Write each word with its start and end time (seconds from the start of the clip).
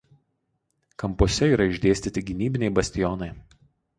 Kampuose 1.03 1.49
yra 1.57 1.67
išdėstyti 1.73 2.25
gynybiniai 2.31 2.73
bastionai. 2.79 3.31